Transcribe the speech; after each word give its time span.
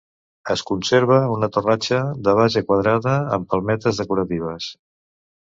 Es 0.53 0.61
conserva 0.69 1.17
una 1.33 1.49
torratxa 1.57 1.99
de 2.29 2.33
base 2.39 2.65
quadrada 2.71 3.15
amb 3.37 3.47
palmetes 3.53 4.03
decoratives. 4.03 4.73